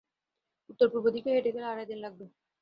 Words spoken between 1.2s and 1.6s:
হেঁটে